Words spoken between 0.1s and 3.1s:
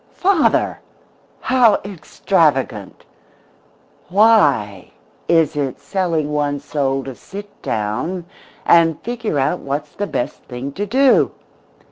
"Father! How extravagant!